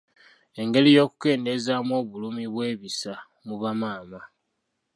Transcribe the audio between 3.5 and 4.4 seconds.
bamaama.